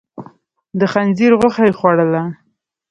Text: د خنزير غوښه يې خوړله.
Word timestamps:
د 0.79 0.81
خنزير 0.91 1.31
غوښه 1.39 1.63
يې 1.67 1.73
خوړله. 1.79 2.23